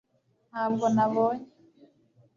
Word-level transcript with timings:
ntabwo 0.49 0.85
nabonye 0.95 1.47